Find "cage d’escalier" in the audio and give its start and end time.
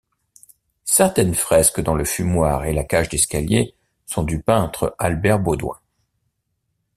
2.83-3.75